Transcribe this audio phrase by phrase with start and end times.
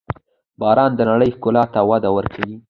[0.59, 2.55] •باران د نړۍ ښکلا ته وده ورکوي.